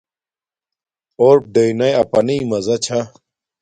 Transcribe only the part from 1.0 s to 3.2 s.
اݸرپ ڈݵئنݳئی اَپَنݵئی مزہ چھݳ.